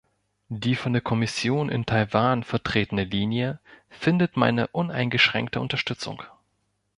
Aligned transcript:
Die 0.49 0.73
von 0.75 0.93
der 0.93 1.01
Kommission 1.03 1.69
in 1.69 1.85
Taiwan 1.85 2.43
vertretene 2.43 3.03
Linie 3.03 3.59
findet 3.91 4.35
meine 4.35 4.65
uneingeschränkte 4.69 5.61
Unterstützung. 5.61 6.23